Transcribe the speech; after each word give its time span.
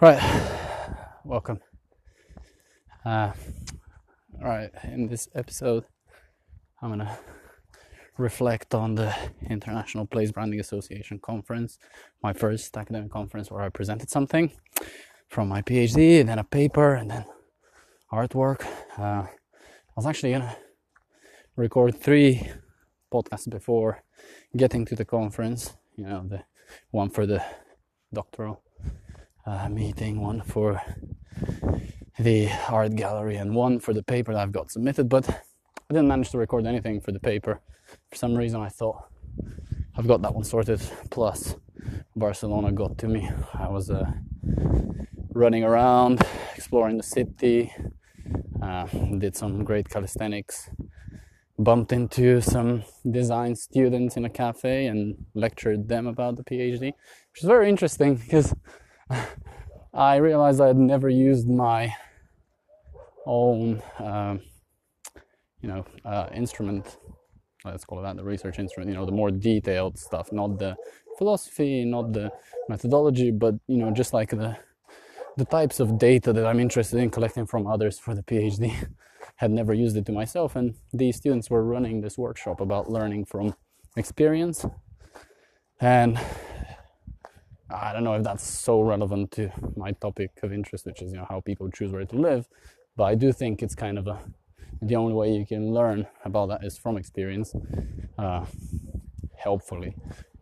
Right, 0.00 0.22
welcome. 1.24 1.58
Uh, 3.04 3.32
right, 4.40 4.70
in 4.84 5.08
this 5.08 5.28
episode, 5.34 5.86
I'm 6.80 6.90
gonna 6.90 7.18
reflect 8.16 8.76
on 8.76 8.94
the 8.94 9.12
International 9.50 10.06
Place 10.06 10.30
Branding 10.30 10.60
Association 10.60 11.18
conference, 11.18 11.80
my 12.22 12.32
first 12.32 12.76
academic 12.76 13.10
conference 13.10 13.50
where 13.50 13.60
I 13.60 13.70
presented 13.70 14.08
something 14.08 14.52
from 15.26 15.48
my 15.48 15.62
PhD, 15.62 16.20
and 16.20 16.28
then 16.28 16.38
a 16.38 16.44
paper, 16.44 16.94
and 16.94 17.10
then 17.10 17.24
artwork. 18.12 18.64
Uh, 18.96 19.26
I 19.26 19.96
was 19.96 20.06
actually 20.06 20.30
gonna 20.30 20.56
record 21.56 21.96
three 22.00 22.48
podcasts 23.12 23.50
before 23.50 24.04
getting 24.56 24.84
to 24.84 24.94
the 24.94 25.04
conference. 25.04 25.76
You 25.96 26.04
know, 26.04 26.24
the 26.24 26.44
one 26.92 27.10
for 27.10 27.26
the 27.26 27.44
doctoral 28.14 28.62
uh, 29.48 29.68
meeting, 29.68 30.20
one 30.20 30.42
for 30.42 30.80
the 32.18 32.50
art 32.68 32.94
gallery, 32.96 33.36
and 33.36 33.54
one 33.54 33.80
for 33.80 33.94
the 33.94 34.02
paper 34.02 34.32
that 34.34 34.42
I've 34.42 34.52
got 34.52 34.70
submitted. 34.70 35.08
But 35.08 35.28
I 35.28 35.94
didn't 35.94 36.08
manage 36.08 36.30
to 36.30 36.38
record 36.38 36.66
anything 36.66 37.00
for 37.00 37.12
the 37.12 37.20
paper. 37.20 37.60
For 38.10 38.16
some 38.16 38.34
reason, 38.34 38.60
I 38.60 38.68
thought 38.68 39.04
I've 39.96 40.06
got 40.06 40.22
that 40.22 40.34
one 40.34 40.44
sorted. 40.44 40.80
Plus, 41.10 41.54
Barcelona 42.14 42.72
got 42.72 42.98
to 42.98 43.08
me. 43.08 43.28
I 43.54 43.68
was 43.68 43.90
uh, 43.90 44.10
running 45.32 45.64
around, 45.64 46.20
exploring 46.54 46.96
the 46.98 47.02
city, 47.02 47.72
uh, 48.62 48.86
did 49.18 49.36
some 49.36 49.64
great 49.64 49.88
calisthenics, 49.88 50.70
bumped 51.58 51.92
into 51.92 52.40
some 52.40 52.84
design 53.10 53.56
students 53.56 54.16
in 54.16 54.24
a 54.24 54.30
cafe 54.30 54.86
and 54.86 55.16
lectured 55.34 55.88
them 55.88 56.06
about 56.06 56.36
the 56.36 56.44
PhD, 56.44 56.80
which 56.80 57.42
is 57.42 57.46
very 57.46 57.68
interesting 57.68 58.16
because 58.16 58.54
I 59.94 60.16
realized 60.16 60.60
I 60.60 60.68
had 60.68 60.76
never 60.76 61.08
used 61.08 61.48
my 61.48 61.94
own, 63.26 63.82
um, 63.98 64.40
you 65.60 65.68
know, 65.68 65.84
uh, 66.04 66.28
instrument. 66.34 66.98
Let's 67.64 67.84
call 67.84 67.98
it 68.00 68.02
that, 68.02 68.16
the 68.16 68.24
research 68.24 68.58
instrument. 68.58 68.90
You 68.90 68.96
know, 68.96 69.06
the 69.06 69.12
more 69.12 69.30
detailed 69.30 69.98
stuff, 69.98 70.32
not 70.32 70.58
the 70.58 70.76
philosophy, 71.18 71.84
not 71.84 72.12
the 72.12 72.30
methodology, 72.68 73.30
but 73.30 73.54
you 73.66 73.78
know, 73.78 73.90
just 73.90 74.12
like 74.12 74.30
the 74.30 74.56
the 75.36 75.44
types 75.44 75.78
of 75.78 75.98
data 75.98 76.32
that 76.32 76.46
I'm 76.46 76.58
interested 76.58 76.98
in 76.98 77.10
collecting 77.10 77.46
from 77.46 77.66
others 77.66 77.98
for 77.98 78.14
the 78.14 78.22
PhD. 78.22 78.88
had 79.36 79.52
never 79.52 79.72
used 79.72 79.96
it 79.96 80.04
to 80.06 80.12
myself, 80.12 80.56
and 80.56 80.74
these 80.92 81.16
students 81.16 81.48
were 81.48 81.62
running 81.62 82.00
this 82.00 82.18
workshop 82.18 82.60
about 82.60 82.90
learning 82.90 83.24
from 83.24 83.54
experience, 83.96 84.66
and 85.80 86.18
I 87.70 87.92
don't 87.92 88.04
know 88.04 88.14
if 88.14 88.22
that's 88.22 88.46
so 88.46 88.80
relevant 88.80 89.32
to 89.32 89.50
my 89.76 89.92
topic 89.92 90.30
of 90.42 90.52
interest, 90.52 90.86
which 90.86 91.02
is 91.02 91.12
you 91.12 91.18
know 91.18 91.26
how 91.28 91.40
people 91.40 91.70
choose 91.70 91.92
where 91.92 92.04
to 92.04 92.16
live, 92.16 92.48
but 92.96 93.04
I 93.04 93.14
do 93.14 93.32
think 93.32 93.62
it's 93.62 93.74
kind 93.74 93.98
of 93.98 94.06
a 94.06 94.18
the 94.80 94.96
only 94.96 95.14
way 95.14 95.32
you 95.32 95.44
can 95.44 95.72
learn 95.72 96.06
about 96.24 96.48
that 96.48 96.64
is 96.64 96.78
from 96.78 96.96
experience. 96.96 97.54
Uh, 98.16 98.44
helpfully, 99.36 99.94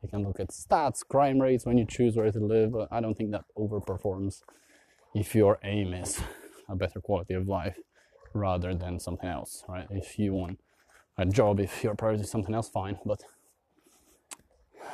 you 0.03 0.09
can 0.09 0.23
look 0.25 0.41
at 0.41 0.49
stats, 0.49 1.07
crime 1.07 1.41
rates 1.41 1.65
when 1.65 1.79
you 1.79 1.87
choose 1.87 2.17
where 2.17 2.31
to 2.31 2.39
live. 2.39 2.73
But 2.73 2.89
I 2.91 3.01
don't 3.01 3.17
think 3.17 3.31
that 3.33 3.45
overperforms 3.57 4.43
if 5.15 5.35
your 5.35 5.59
aim 5.63 5.95
is 5.95 6.21
a 6.69 6.77
better 6.77 7.01
quality 7.01 7.35
of 7.35 7.49
life 7.49 7.79
rather 8.35 8.75
than 8.75 9.01
something 9.01 9.29
else, 9.29 9.65
right? 9.69 9.87
If 9.91 10.19
you 10.19 10.35
want 10.35 10.61
a 11.17 11.25
job, 11.25 11.59
if 11.61 11.83
your 11.83 11.95
priority 11.95 12.23
is 12.23 12.31
something 12.31 12.55
else, 12.55 12.69
fine. 12.69 12.99
But 13.05 13.23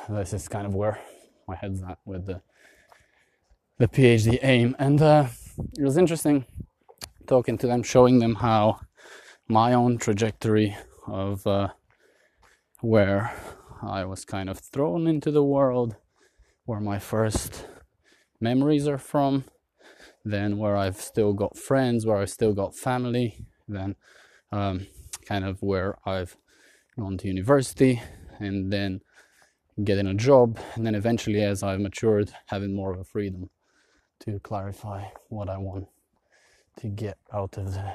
this 0.09 0.33
is 0.33 0.47
kind 0.47 0.65
of 0.65 0.73
where 0.73 0.99
my 1.47 1.55
head's 1.55 1.81
at 1.83 1.99
with 2.05 2.25
the 2.25 2.41
the 3.77 3.87
PhD 3.87 4.39
aim, 4.43 4.75
and 4.79 5.01
uh, 5.01 5.27
it 5.77 5.83
was 5.83 5.97
interesting 5.97 6.45
talking 7.27 7.57
to 7.57 7.67
them, 7.67 7.83
showing 7.83 8.19
them 8.19 8.35
how 8.35 8.79
my 9.47 9.73
own 9.73 9.97
trajectory 9.97 10.75
of 11.07 11.45
uh, 11.47 11.69
where 12.81 13.33
I 13.81 14.05
was 14.05 14.25
kind 14.25 14.49
of 14.49 14.59
thrown 14.59 15.07
into 15.07 15.31
the 15.31 15.43
world, 15.43 15.95
where 16.65 16.79
my 16.79 16.99
first 16.99 17.65
memories 18.39 18.87
are 18.87 18.97
from, 18.97 19.45
then 20.23 20.57
where 20.57 20.77
I've 20.77 20.97
still 20.97 21.33
got 21.33 21.57
friends, 21.57 22.05
where 22.05 22.17
I've 22.17 22.29
still 22.29 22.53
got 22.53 22.75
family, 22.75 23.45
then 23.67 23.95
um, 24.51 24.87
kind 25.25 25.45
of 25.45 25.61
where 25.61 25.97
I've 26.05 26.37
gone 26.97 27.17
to 27.17 27.27
university, 27.27 28.01
and 28.39 28.71
then 28.71 29.01
getting 29.83 30.07
a 30.07 30.13
job, 30.13 30.59
and 30.75 30.85
then 30.85 30.95
eventually, 30.95 31.41
as 31.41 31.63
I've 31.63 31.79
matured, 31.79 32.31
having 32.47 32.75
more 32.75 32.91
of 32.91 32.99
a 32.99 33.03
freedom 33.03 33.49
to 34.21 34.39
clarify 34.39 35.05
what 35.29 35.49
I 35.49 35.57
want 35.57 35.87
to 36.77 36.87
get 36.87 37.17
out 37.31 37.57
of 37.57 37.73
the 37.73 37.93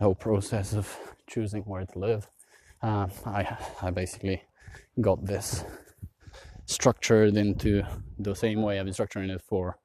whole 0.00 0.14
process 0.14 0.74
of 0.74 0.96
choosing 1.26 1.62
where 1.62 1.84
to 1.84 1.98
live. 1.98 2.28
Uh, 2.82 3.08
I, 3.26 3.56
I 3.82 3.90
basically 3.90 4.42
got 5.00 5.24
this 5.24 5.64
structured 6.66 7.36
into 7.36 7.82
the 8.18 8.34
same 8.34 8.62
way 8.62 8.78
I've 8.78 8.84
been 8.84 8.94
structuring 8.94 9.30
it 9.30 9.42
for 9.42 9.78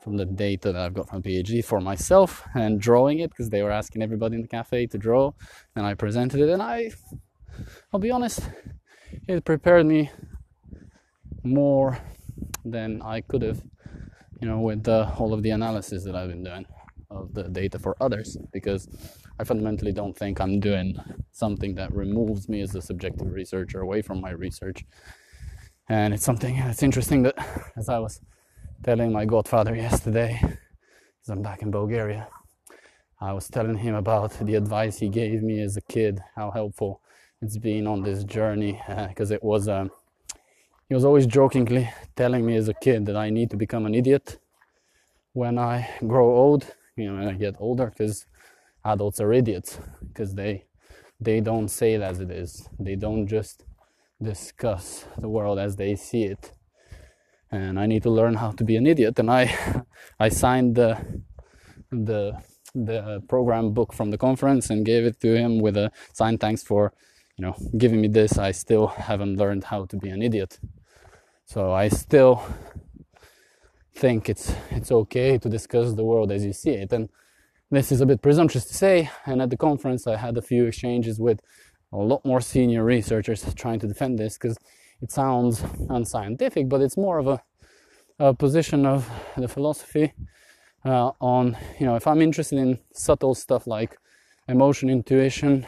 from 0.00 0.16
the 0.16 0.24
data 0.24 0.72
that 0.72 0.80
I've 0.80 0.94
got 0.94 1.08
from 1.08 1.22
PhD 1.22 1.64
for 1.64 1.80
myself 1.80 2.42
and 2.54 2.80
drawing 2.80 3.20
it 3.20 3.30
because 3.30 3.50
they 3.50 3.62
were 3.62 3.70
asking 3.70 4.02
everybody 4.02 4.36
in 4.36 4.42
the 4.42 4.48
cafe 4.48 4.86
to 4.88 4.98
draw 4.98 5.32
and 5.76 5.86
I 5.86 5.94
presented 5.94 6.40
it 6.40 6.48
and 6.50 6.62
I 6.62 6.90
I'll 7.92 8.00
be 8.00 8.10
honest 8.10 8.40
it 9.26 9.44
prepared 9.44 9.86
me 9.86 10.10
more 11.42 11.98
than 12.64 13.00
I 13.02 13.20
could 13.20 13.42
have, 13.42 13.62
you 14.40 14.48
know, 14.48 14.60
with 14.60 14.88
uh, 14.88 15.10
all 15.18 15.32
of 15.32 15.42
the 15.42 15.50
analysis 15.50 16.04
that 16.04 16.14
I've 16.14 16.30
been 16.30 16.44
doing 16.44 16.66
of 17.10 17.32
the 17.32 17.44
data 17.44 17.78
for 17.78 17.96
others, 18.00 18.36
because 18.52 18.88
I 19.38 19.44
fundamentally 19.44 19.92
don't 19.92 20.16
think 20.16 20.40
I'm 20.40 20.60
doing 20.60 20.96
something 21.32 21.74
that 21.76 21.94
removes 21.94 22.48
me 22.48 22.60
as 22.60 22.74
a 22.74 22.82
subjective 22.82 23.32
researcher 23.32 23.80
away 23.80 24.02
from 24.02 24.20
my 24.20 24.30
research. 24.30 24.84
And 25.88 26.14
it's 26.14 26.24
something 26.24 26.56
that's 26.56 26.82
interesting 26.82 27.22
that, 27.24 27.36
as 27.76 27.88
I 27.88 27.98
was 27.98 28.20
telling 28.82 29.12
my 29.12 29.24
godfather 29.24 29.74
yesterday, 29.74 30.38
because 30.40 31.28
I'm 31.28 31.42
back 31.42 31.62
in 31.62 31.70
Bulgaria, 31.70 32.28
I 33.20 33.32
was 33.32 33.48
telling 33.48 33.78
him 33.78 33.94
about 33.94 34.32
the 34.40 34.54
advice 34.54 34.98
he 34.98 35.08
gave 35.08 35.42
me 35.42 35.60
as 35.60 35.76
a 35.76 35.82
kid, 35.82 36.20
how 36.36 36.50
helpful 36.50 37.00
it's 37.44 37.58
been 37.58 37.86
on 37.86 38.02
this 38.02 38.24
journey 38.24 38.80
because 39.08 39.30
uh, 39.30 39.34
it 39.34 39.44
was 39.44 39.68
um, 39.68 39.90
he 40.88 40.94
was 40.94 41.04
always 41.04 41.26
jokingly 41.26 41.90
telling 42.16 42.46
me 42.46 42.56
as 42.56 42.68
a 42.68 42.74
kid 42.74 43.04
that 43.04 43.16
I 43.16 43.28
need 43.28 43.50
to 43.50 43.56
become 43.56 43.84
an 43.84 43.94
idiot 43.94 44.38
when 45.34 45.58
I 45.58 45.90
grow 46.06 46.34
old, 46.34 46.74
you 46.96 47.06
know, 47.06 47.18
when 47.18 47.28
I 47.28 47.34
get 47.34 47.56
older, 47.58 47.86
because 47.86 48.24
adults 48.82 49.20
are 49.20 49.32
idiots 49.32 49.78
because 50.08 50.34
they 50.34 50.64
they 51.20 51.40
don't 51.40 51.68
say 51.68 51.92
it 51.94 52.00
as 52.00 52.20
it 52.20 52.30
is. 52.30 52.66
They 52.80 52.96
don't 52.96 53.26
just 53.26 53.64
discuss 54.22 55.04
the 55.18 55.28
world 55.28 55.58
as 55.58 55.76
they 55.76 55.96
see 55.96 56.24
it. 56.24 56.52
And 57.50 57.78
I 57.78 57.84
need 57.86 58.02
to 58.04 58.10
learn 58.10 58.34
how 58.34 58.52
to 58.52 58.64
be 58.64 58.76
an 58.76 58.86
idiot. 58.86 59.18
And 59.18 59.30
I 59.30 59.54
I 60.18 60.30
signed 60.30 60.76
the 60.76 61.22
the 61.90 62.42
the 62.74 63.22
program 63.28 63.74
book 63.74 63.92
from 63.92 64.10
the 64.10 64.18
conference 64.18 64.70
and 64.70 64.86
gave 64.86 65.04
it 65.04 65.20
to 65.20 65.36
him 65.36 65.60
with 65.60 65.76
a 65.76 65.92
sign 66.14 66.38
thanks 66.38 66.62
for 66.62 66.92
you 67.36 67.42
know, 67.42 67.54
giving 67.76 68.00
me 68.00 68.08
this, 68.08 68.38
I 68.38 68.52
still 68.52 68.86
haven't 68.86 69.36
learned 69.36 69.64
how 69.64 69.86
to 69.86 69.96
be 69.96 70.08
an 70.08 70.22
idiot. 70.22 70.58
So 71.46 71.72
I 71.72 71.88
still 71.88 72.42
think 73.94 74.28
it's 74.28 74.52
it's 74.70 74.90
okay 74.90 75.38
to 75.38 75.48
discuss 75.48 75.94
the 75.94 76.04
world 76.04 76.32
as 76.32 76.44
you 76.44 76.52
see 76.52 76.70
it. 76.70 76.92
And 76.92 77.08
this 77.70 77.92
is 77.92 78.00
a 78.00 78.06
bit 78.06 78.22
presumptuous 78.22 78.64
to 78.66 78.74
say. 78.74 79.10
And 79.26 79.42
at 79.42 79.50
the 79.50 79.56
conference, 79.56 80.06
I 80.06 80.16
had 80.16 80.36
a 80.36 80.42
few 80.42 80.66
exchanges 80.66 81.20
with 81.20 81.40
a 81.92 81.96
lot 81.96 82.24
more 82.24 82.40
senior 82.40 82.84
researchers 82.84 83.44
trying 83.54 83.80
to 83.80 83.86
defend 83.86 84.18
this 84.18 84.34
because 84.36 84.56
it 85.00 85.12
sounds 85.12 85.64
unscientific, 85.90 86.68
but 86.68 86.80
it's 86.80 86.96
more 86.96 87.18
of 87.18 87.26
a, 87.26 87.42
a 88.18 88.34
position 88.34 88.86
of 88.86 89.08
the 89.36 89.48
philosophy 89.48 90.12
uh, 90.84 91.12
on, 91.20 91.56
you 91.78 91.86
know, 91.86 91.96
if 91.96 92.06
I'm 92.06 92.20
interested 92.20 92.58
in 92.58 92.78
subtle 92.92 93.34
stuff 93.34 93.66
like 93.66 93.96
emotion, 94.48 94.90
intuition, 94.90 95.66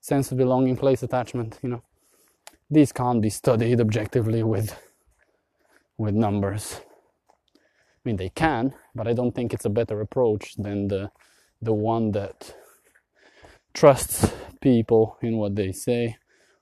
sense 0.00 0.30
of 0.30 0.38
belonging, 0.38 0.76
place 0.76 1.02
attachment, 1.02 1.58
you 1.62 1.68
know. 1.68 1.82
These 2.70 2.92
can't 2.92 3.22
be 3.22 3.30
studied 3.30 3.80
objectively 3.80 4.42
with 4.42 4.76
with 5.96 6.14
numbers. 6.14 6.80
I 7.56 8.00
mean 8.04 8.16
they 8.16 8.28
can, 8.30 8.74
but 8.94 9.08
I 9.08 9.12
don't 9.12 9.34
think 9.34 9.52
it's 9.52 9.64
a 9.64 9.70
better 9.70 10.00
approach 10.00 10.54
than 10.56 10.88
the 10.88 11.10
the 11.60 11.72
one 11.72 12.12
that 12.12 12.54
trusts 13.74 14.30
people 14.60 15.16
in 15.22 15.36
what 15.38 15.56
they 15.56 15.72
say 15.72 16.16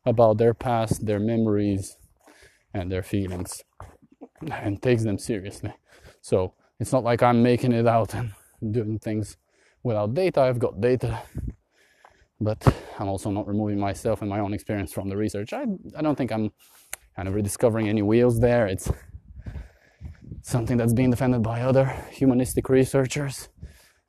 about 0.05 0.39
their 0.39 0.55
past, 0.55 1.07
their 1.07 1.19
memories, 1.19 1.97
and 2.73 2.91
their 2.91 3.03
feelings, 3.03 3.63
and 4.51 4.81
takes 4.81 5.03
them 5.03 5.19
seriously. 5.19 5.75
So 6.21 6.55
it's 6.79 6.93
not 6.93 7.05
like 7.05 7.23
I'm 7.23 7.43
making 7.43 7.73
it 7.73 7.87
out 7.87 8.15
and 8.15 8.33
doing 8.71 8.99
things 8.99 9.37
without 9.83 10.15
data. 10.15 10.41
I've 10.43 10.59
got 10.59 10.81
data 10.81 11.21
but 12.41 12.67
I'm 12.99 13.09
also 13.09 13.31
not 13.31 13.47
removing 13.47 13.79
myself 13.79 14.21
and 14.21 14.31
my 14.31 14.41
own 14.41 14.53
experience 14.53 14.93
from 14.93 15.09
the 15.09 15.17
research. 15.17 15.53
I, 15.53 15.65
I 15.97 16.03
don't 16.03 16.17
think 16.17 16.33
I'm 16.33 16.53
kind 17.15 17.29
of 17.29 17.35
rediscovering 17.35 17.89
any 17.89 18.03
wheels 18.03 18.41
there. 18.41 18.67
It's 18.67 18.91
something 20.43 20.77
that's 20.77 20.93
being 20.93 21.11
defended 21.11 21.43
by 21.43 21.63
other 21.63 21.87
humanistic 22.11 22.69
researchers. 22.69 23.49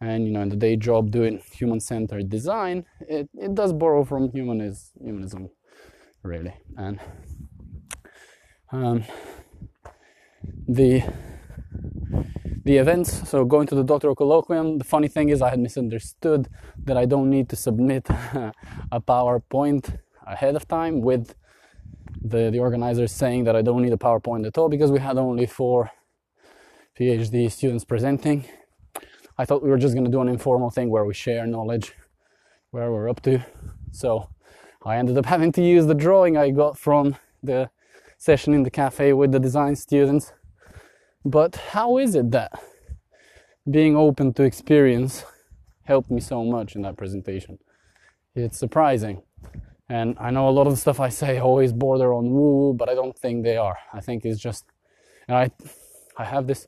And 0.02 0.26
you 0.28 0.32
know, 0.32 0.42
in 0.42 0.50
the 0.50 0.56
day 0.56 0.76
job 0.76 1.10
doing 1.10 1.42
human-centered 1.54 2.30
design, 2.30 2.86
it, 3.02 3.30
it 3.34 3.56
does 3.56 3.74
borrow 3.74 4.04
from 4.04 4.32
humanism, 4.32 5.02
humanism 5.04 5.50
really. 6.24 6.54
And 6.76 7.00
um, 8.72 9.04
the 10.68 11.02
the 12.68 12.78
events. 12.78 13.30
So 13.30 13.46
going 13.46 13.66
to 13.68 13.75
the 13.75 13.84
doctoral 13.84 14.16
colloquium. 14.16 14.78
The 14.78 14.84
funny 14.84 15.08
thing 15.08 15.30
is, 15.30 15.42
I 15.42 15.50
had 15.50 15.60
misunderstood 15.60 16.50
that 16.86 16.98
I 16.98 17.06
don't 17.06 17.30
need 17.30 17.48
to 17.50 17.56
submit 17.56 18.10
a 18.92 19.00
PowerPoint 19.02 19.98
ahead 20.36 20.56
of 20.58 20.68
time 20.68 21.02
with 21.02 21.34
the 22.31 22.52
the 22.52 22.60
organizers 22.60 23.12
saying 23.12 23.46
that 23.46 23.56
I 23.56 23.62
don't 23.62 23.81
need 23.86 23.94
a 23.94 24.04
PowerPoint 24.08 24.46
at 24.46 24.58
all 24.58 24.69
because 24.75 24.92
we 24.92 25.00
had 25.00 25.18
only 25.18 25.46
four 25.46 25.92
PhD 27.00 27.50
students 27.50 27.86
presenting. 27.86 28.44
I 29.38 29.46
thought 29.46 29.64
we 29.64 29.69
were 29.69 29.84
just 29.86 29.94
going 29.94 30.10
to 30.10 30.16
do 30.18 30.22
an 30.22 30.28
informal 30.28 30.69
thing 30.69 30.90
where 30.90 31.06
we 31.06 31.14
share 31.14 31.48
knowledge, 31.48 31.94
where 32.72 32.92
we're 32.92 33.10
up 33.10 33.22
to. 33.22 33.46
So 33.92 34.10
I 34.84 34.98
ended 34.98 35.18
up 35.18 35.25
having 35.25 35.52
to 35.54 35.62
use 35.62 35.86
the 35.86 36.00
drawing 36.06 36.36
I 36.36 36.50
got 36.50 36.78
from 36.78 37.16
the 37.42 37.69
session 38.18 38.54
in 38.54 38.64
the 38.64 38.72
cafe 38.72 39.14
with 39.14 39.31
the 39.31 39.40
design 39.40 39.75
students. 39.75 40.34
But 41.30 41.58
how 41.74 41.98
is 41.98 42.16
it 42.16 42.32
that 42.32 42.52
being 43.70 43.98
open 43.98 44.34
to 44.36 44.44
experience 44.44 45.26
helped 45.84 46.10
me 46.10 46.22
so 46.22 46.46
much 46.46 46.76
in 46.76 46.84
that 46.84 46.96
presentation? 46.96 47.60
It's 48.34 48.58
surprising. 48.58 49.24
And 49.90 50.16
I 50.20 50.32
know 50.32 50.48
a 50.48 50.56
lot 50.58 50.68
of 50.68 50.74
the 50.74 50.78
stuff 50.78 51.02
I 51.02 51.10
say 51.10 51.40
always 51.40 51.74
border 51.74 52.14
on 52.14 52.30
woo, 52.30 52.74
but 52.74 52.88
I 52.88 52.96
don't 52.96 53.18
think 53.20 53.44
they 53.44 53.58
are. 53.58 53.78
I 53.92 54.00
think 54.00 54.24
it's 54.24 54.40
just, 54.40 54.64
I, 55.28 55.52
I 56.18 56.24
have 56.24 56.48
this 56.48 56.68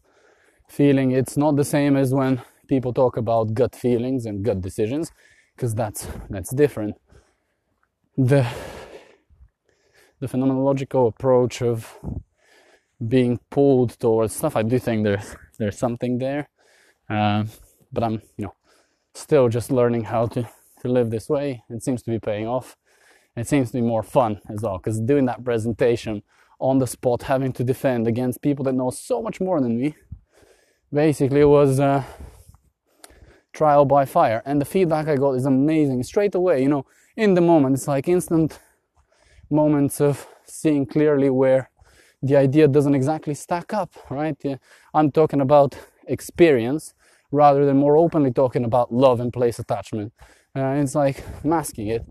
feeling 0.68 1.12
it's 1.12 1.38
not 1.38 1.56
the 1.56 1.64
same 1.64 1.96
as 1.96 2.14
when 2.14 2.42
people 2.68 2.94
talk 2.94 3.16
about 3.16 3.54
gut 3.54 3.76
feelings 3.76 4.26
and 4.26 4.44
gut 4.44 4.60
decisions, 4.60 5.12
because 5.56 5.74
that's 5.74 6.06
that's 6.30 6.54
different. 6.54 6.96
The 8.18 8.46
the 10.20 10.28
phenomenological 10.28 11.08
approach 11.08 11.62
of 11.62 11.98
being 13.08 13.40
pulled 13.50 14.00
towards 14.00 14.36
stuff. 14.36 14.56
I 14.56 14.64
do 14.64 14.80
think 14.80 15.04
there's 15.04 15.36
there's 15.58 15.78
something 15.78 16.20
there, 16.20 16.50
uh, 17.10 17.46
but 17.92 18.04
I'm 18.04 18.22
you 18.38 18.46
know 18.46 18.56
still 19.14 19.50
just 19.50 19.72
learning 19.72 20.06
how 20.06 20.28
to 20.28 20.50
to 20.82 20.88
live 20.88 21.10
this 21.10 21.30
way. 21.30 21.64
It 21.70 21.84
seems 21.84 22.02
to 22.04 22.12
be 22.12 22.20
paying 22.20 22.48
off. 22.48 22.78
It 23.36 23.48
seems 23.48 23.72
to 23.72 23.78
be 23.78 23.82
more 23.82 24.04
fun 24.04 24.42
as 24.50 24.62
well 24.62 24.78
because 24.78 25.00
doing 25.00 25.26
that 25.26 25.44
presentation 25.44 26.24
on 26.60 26.80
the 26.80 26.88
spot, 26.88 27.24
having 27.24 27.54
to 27.54 27.64
defend 27.64 28.08
against 28.08 28.42
people 28.42 28.66
that 28.66 28.74
know 28.74 28.90
so 28.90 29.22
much 29.22 29.40
more 29.40 29.62
than 29.62 29.80
me, 29.80 29.96
basically 30.92 31.46
was 31.46 31.80
uh, 31.80 32.04
trial 33.54 33.86
by 33.86 34.06
fire. 34.06 34.42
And 34.46 34.60
the 34.60 34.66
feedback 34.66 35.08
I 35.08 35.16
got 35.16 35.32
is 35.34 35.46
amazing 35.46 36.04
straight 36.04 36.36
away. 36.36 36.62
You 36.62 36.70
know, 36.70 36.86
in 37.16 37.34
the 37.34 37.42
moment, 37.42 37.76
it's 37.76 37.88
like 37.88 38.08
instant 38.08 38.60
moments 39.50 40.02
of 40.02 40.28
seeing 40.46 40.86
clearly 40.86 41.30
where 41.30 41.70
the 42.22 42.36
idea 42.36 42.68
doesn't 42.68 42.96
exactly 42.96 43.34
stack 43.34 43.74
up, 43.74 43.92
right? 44.10 44.38
I'm 44.94 45.12
talking 45.12 45.42
about 45.42 45.78
experience 46.08 46.94
rather 47.32 47.66
than 47.66 47.78
more 47.78 47.96
openly 47.96 48.32
talking 48.32 48.66
about 48.66 48.94
love 48.94 49.20
and 49.20 49.32
place 49.32 49.60
attachment. 49.60 50.12
Uh, 50.56 50.82
it's 50.82 50.96
like 50.96 51.24
masking 51.46 51.88
it. 51.88 52.04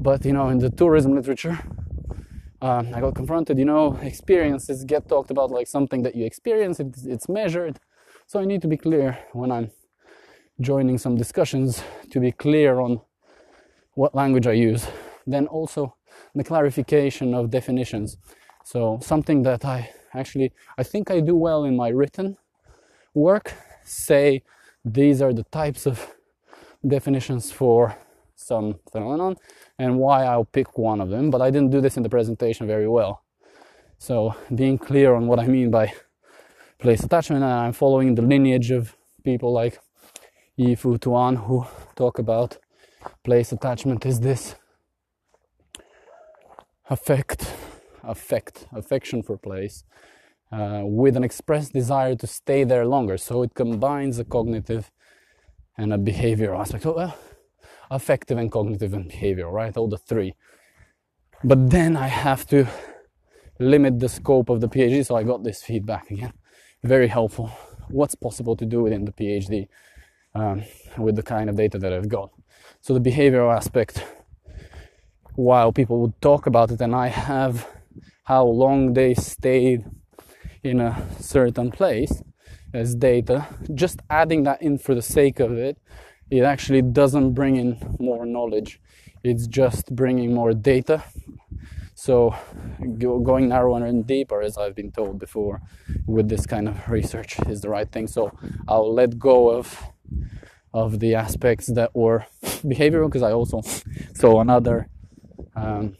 But 0.00 0.24
you 0.24 0.32
know, 0.32 0.48
in 0.48 0.58
the 0.58 0.70
tourism 0.70 1.14
literature, 1.14 1.58
uh, 2.60 2.82
I 2.94 3.00
got 3.00 3.14
confronted. 3.14 3.58
You 3.58 3.66
know, 3.66 3.98
experiences 4.02 4.84
get 4.84 5.08
talked 5.08 5.30
about 5.30 5.50
like 5.50 5.66
something 5.66 6.02
that 6.02 6.14
you 6.14 6.24
experience. 6.24 6.80
It's, 6.80 7.04
it's 7.04 7.28
measured. 7.28 7.78
So 8.26 8.40
I 8.40 8.44
need 8.44 8.62
to 8.62 8.68
be 8.68 8.76
clear 8.76 9.18
when 9.32 9.52
I'm 9.52 9.70
joining 10.60 10.96
some 10.98 11.16
discussions 11.16 11.82
to 12.10 12.20
be 12.20 12.32
clear 12.32 12.80
on 12.80 13.00
what 13.94 14.14
language 14.14 14.46
I 14.46 14.52
use. 14.52 14.86
Then 15.26 15.46
also 15.46 15.96
the 16.34 16.44
clarification 16.44 17.34
of 17.34 17.50
definitions. 17.50 18.16
So 18.64 18.98
something 19.02 19.42
that 19.42 19.64
I 19.64 19.90
actually 20.14 20.52
I 20.78 20.82
think 20.82 21.10
I 21.10 21.20
do 21.20 21.34
well 21.34 21.64
in 21.64 21.76
my 21.76 21.88
written 21.88 22.36
work 23.14 23.54
say 23.84 24.42
these 24.84 25.20
are 25.22 25.32
the 25.32 25.44
types 25.44 25.86
of 25.86 26.14
definitions 26.86 27.52
for 27.52 27.96
some 28.34 28.80
phenomenon 28.90 29.36
and 29.78 29.98
why 29.98 30.24
I'll 30.24 30.44
pick 30.44 30.78
one 30.78 31.00
of 31.00 31.08
them, 31.10 31.30
but 31.30 31.40
I 31.40 31.50
didn't 31.50 31.70
do 31.70 31.80
this 31.80 31.96
in 31.96 32.02
the 32.02 32.08
presentation 32.08 32.66
very 32.66 32.88
well. 32.88 33.22
So 33.98 34.34
being 34.54 34.78
clear 34.78 35.14
on 35.14 35.26
what 35.26 35.38
I 35.38 35.46
mean 35.46 35.70
by 35.70 35.92
place 36.78 37.04
attachment, 37.04 37.44
and 37.44 37.52
I'm 37.52 37.72
following 37.72 38.14
the 38.16 38.22
lineage 38.22 38.72
of 38.72 38.96
people 39.22 39.52
like 39.52 39.78
Yi-Fu 40.56 40.98
Tuan 40.98 41.36
who 41.36 41.66
talk 41.94 42.18
about 42.18 42.58
place 43.22 43.52
attachment 43.52 44.04
is 44.04 44.20
this 44.20 44.56
affect, 46.90 47.51
affect, 48.02 48.66
affection 48.72 49.22
for 49.22 49.36
place, 49.36 49.84
uh, 50.50 50.82
with 50.84 51.16
an 51.16 51.24
expressed 51.24 51.72
desire 51.72 52.14
to 52.16 52.26
stay 52.26 52.64
there 52.64 52.86
longer. 52.86 53.16
So 53.16 53.42
it 53.42 53.54
combines 53.54 54.18
a 54.18 54.24
cognitive 54.24 54.90
and 55.78 55.92
a 55.92 55.98
behavioral 55.98 56.60
aspect. 56.60 56.86
Uh, 56.86 57.12
affective 57.92 58.38
and 58.38 58.50
cognitive 58.50 58.94
and 58.94 59.10
behavioral, 59.10 59.52
right? 59.52 59.76
All 59.76 59.88
the 59.88 59.98
three. 59.98 60.34
But 61.44 61.70
then 61.70 61.96
I 61.96 62.08
have 62.08 62.46
to 62.48 62.66
limit 63.58 64.00
the 64.00 64.08
scope 64.08 64.48
of 64.48 64.60
the 64.60 64.68
PhD. 64.68 65.04
So 65.04 65.14
I 65.14 65.22
got 65.22 65.44
this 65.44 65.62
feedback 65.62 66.10
again. 66.10 66.32
Very 66.82 67.08
helpful. 67.08 67.50
What's 67.88 68.14
possible 68.14 68.56
to 68.56 68.64
do 68.64 68.82
within 68.82 69.04
the 69.04 69.12
PhD 69.12 69.68
um, 70.34 70.62
with 70.96 71.16
the 71.16 71.22
kind 71.22 71.50
of 71.50 71.56
data 71.56 71.78
that 71.78 71.92
I've 71.92 72.08
got. 72.08 72.30
So 72.80 72.94
the 72.94 73.10
behavioral 73.10 73.54
aspect 73.54 74.04
while 75.34 75.72
people 75.72 76.00
would 76.00 76.20
talk 76.20 76.46
about 76.46 76.70
it 76.70 76.80
and 76.80 76.94
I 76.94 77.08
have 77.08 77.66
how 78.24 78.44
long 78.44 78.94
they 78.94 79.14
stayed 79.14 79.84
in 80.62 80.80
a 80.80 81.06
certain 81.18 81.70
place 81.70 82.22
as 82.72 82.94
data, 82.94 83.46
just 83.74 84.00
adding 84.08 84.44
that 84.44 84.62
in 84.62 84.78
for 84.78 84.94
the 84.94 85.02
sake 85.02 85.40
of 85.40 85.52
it, 85.52 85.78
it 86.30 86.42
actually 86.42 86.82
doesn't 86.82 87.32
bring 87.32 87.56
in 87.56 87.78
more 87.98 88.24
knowledge. 88.24 88.80
It's 89.22 89.46
just 89.46 89.94
bringing 89.94 90.32
more 90.34 90.52
data. 90.52 91.04
So 91.94 92.34
going 92.98 93.48
narrower 93.48 93.84
and 93.84 94.06
deeper, 94.06 94.42
as 94.42 94.56
I've 94.56 94.74
been 94.74 94.90
told 94.90 95.18
before, 95.18 95.60
with 96.06 96.28
this 96.28 96.46
kind 96.46 96.68
of 96.68 96.88
research 96.88 97.38
is 97.48 97.60
the 97.60 97.68
right 97.68 97.90
thing. 97.90 98.06
So 98.06 98.32
I'll 98.66 98.92
let 98.92 99.18
go 99.18 99.50
of 99.50 99.78
of 100.74 101.00
the 101.00 101.14
aspects 101.14 101.66
that 101.66 101.94
were 101.94 102.24
behavioral 102.42 103.08
because 103.08 103.22
I 103.22 103.32
also 103.32 103.60
saw 104.14 104.40
another 104.40 104.88
um, 105.54 105.96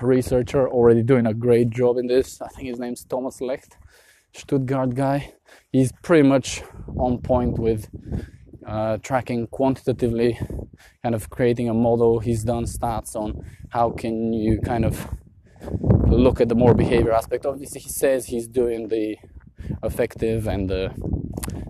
researcher 0.00 0.68
already 0.68 1.02
doing 1.02 1.26
a 1.26 1.34
great 1.34 1.70
job 1.70 1.98
in 1.98 2.06
this. 2.06 2.40
I 2.40 2.48
think 2.48 2.68
his 2.68 2.78
name's 2.78 3.04
Thomas 3.04 3.40
Lecht, 3.40 3.76
Stuttgart 4.34 4.94
guy. 4.94 5.34
He's 5.70 5.92
pretty 6.02 6.26
much 6.28 6.62
on 6.98 7.18
point 7.18 7.58
with 7.58 7.88
uh, 8.66 8.98
tracking 8.98 9.46
quantitatively, 9.48 10.38
kind 11.02 11.14
of 11.14 11.30
creating 11.30 11.68
a 11.68 11.74
model. 11.74 12.18
He's 12.18 12.44
done 12.44 12.64
stats 12.64 13.16
on 13.16 13.44
how 13.70 13.90
can 13.90 14.32
you 14.32 14.60
kind 14.60 14.84
of 14.84 15.08
look 16.06 16.40
at 16.40 16.48
the 16.48 16.54
more 16.54 16.74
behavior 16.74 17.12
aspect. 17.12 17.46
Obviously, 17.46 17.80
he 17.80 17.88
says 17.88 18.26
he's 18.26 18.48
doing 18.48 18.88
the 18.88 19.16
affective 19.82 20.46
and 20.46 20.68
the 20.68 20.90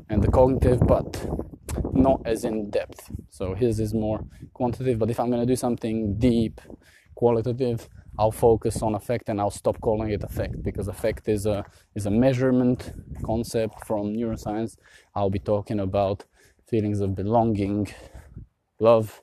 and 0.08 0.22
the 0.22 0.28
cognitive, 0.28 0.80
but 0.86 1.26
not 1.92 2.20
as 2.24 2.44
in 2.44 2.70
depth. 2.70 3.10
So 3.30 3.54
his 3.54 3.80
is 3.80 3.94
more 3.94 4.24
quantitative, 4.52 4.98
but 4.98 5.10
if 5.10 5.18
I'm 5.18 5.30
to 5.30 5.46
do 5.46 5.56
something 5.56 6.18
deep, 6.18 6.60
qualitative, 7.14 7.88
I'll 8.18 8.32
focus 8.32 8.82
on 8.82 8.94
affect 8.94 9.28
and 9.28 9.40
I'll 9.40 9.50
stop 9.50 9.80
calling 9.80 10.10
it 10.10 10.22
affect 10.22 10.62
because 10.62 10.88
affect 10.88 11.28
is 11.28 11.46
a 11.46 11.64
is 11.94 12.06
a 12.06 12.10
measurement 12.10 12.92
concept 13.24 13.86
from 13.86 14.14
neuroscience. 14.14 14.76
I'll 15.14 15.30
be 15.30 15.38
talking 15.38 15.80
about 15.80 16.24
feelings 16.68 17.00
of 17.00 17.14
belonging, 17.14 17.88
love, 18.78 19.22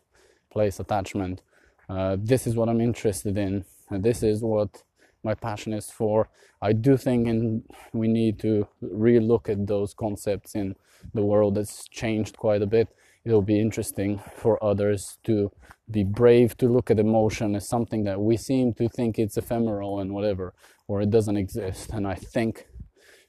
place 0.51 0.79
attachment. 0.79 1.41
Uh, 1.87 2.17
this 2.19 2.47
is 2.47 2.55
what 2.55 2.69
I'm 2.69 2.81
interested 2.81 3.37
in, 3.37 3.65
and 3.89 4.03
this 4.03 4.23
is 4.23 4.41
what 4.41 4.83
my 5.23 5.33
passion 5.35 5.73
is 5.73 5.89
for. 5.89 6.29
I 6.61 6.73
do 6.73 6.97
think 6.97 7.27
in, 7.27 7.63
we 7.93 8.07
need 8.07 8.39
to 8.39 8.67
relook 8.83 9.49
at 9.49 9.67
those 9.67 9.93
concepts 9.93 10.55
in 10.55 10.75
the 11.13 11.23
world 11.23 11.55
that's 11.55 11.87
changed 11.87 12.37
quite 12.37 12.61
a 12.61 12.67
bit. 12.67 12.89
It'll 13.25 13.41
be 13.41 13.59
interesting 13.59 14.21
for 14.35 14.63
others 14.63 15.17
to 15.25 15.51
be 15.91 16.03
brave 16.03 16.55
to 16.57 16.67
look 16.67 16.89
at 16.89 16.99
emotion 16.99 17.55
as 17.55 17.67
something 17.67 18.03
that 18.05 18.21
we 18.21 18.37
seem 18.37 18.73
to 18.75 18.87
think 18.87 19.19
it's 19.19 19.37
ephemeral 19.37 19.99
and 19.99 20.13
whatever, 20.13 20.53
or 20.87 21.01
it 21.01 21.09
doesn't 21.09 21.37
exist. 21.37 21.91
And 21.91 22.07
I 22.07 22.15
think 22.15 22.65